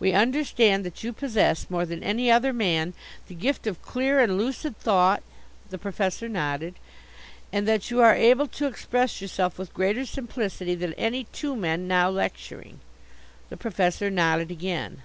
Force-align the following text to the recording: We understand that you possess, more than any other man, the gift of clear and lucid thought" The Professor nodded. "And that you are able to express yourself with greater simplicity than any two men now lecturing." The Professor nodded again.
We 0.00 0.10
understand 0.12 0.84
that 0.84 1.04
you 1.04 1.12
possess, 1.12 1.70
more 1.70 1.86
than 1.86 2.02
any 2.02 2.32
other 2.32 2.52
man, 2.52 2.94
the 3.28 3.34
gift 3.36 3.64
of 3.64 3.80
clear 3.80 4.18
and 4.18 4.36
lucid 4.36 4.76
thought" 4.76 5.22
The 5.70 5.78
Professor 5.78 6.28
nodded. 6.28 6.74
"And 7.52 7.68
that 7.68 7.88
you 7.88 8.00
are 8.00 8.12
able 8.12 8.48
to 8.48 8.66
express 8.66 9.22
yourself 9.22 9.56
with 9.56 9.72
greater 9.72 10.04
simplicity 10.04 10.74
than 10.74 10.94
any 10.94 11.28
two 11.30 11.54
men 11.54 11.86
now 11.86 12.10
lecturing." 12.10 12.80
The 13.50 13.56
Professor 13.56 14.10
nodded 14.10 14.50
again. 14.50 15.04